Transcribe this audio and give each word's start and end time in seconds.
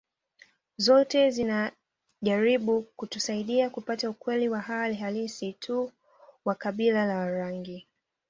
Zote 0.77 1.31
zinajaribu 1.31 2.81
kutusaidia 2.95 3.69
kupata 3.69 4.09
ukweli 4.09 4.49
wa 4.49 4.59
hali 4.59 4.95
halisi 4.95 5.53
tu 5.53 5.91
wa 6.45 6.55
kabila 6.55 7.05
la 7.05 7.17
Warangi 7.17 7.87